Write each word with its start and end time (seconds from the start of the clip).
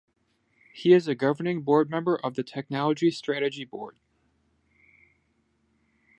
He 0.73 0.93
is 0.93 1.07
a 1.07 1.13
governing 1.13 1.61
board 1.61 1.91
member 1.91 2.15
of 2.15 2.33
the 2.33 2.41
Technology 2.41 3.11
Strategy 3.11 3.65
Board. 3.65 3.97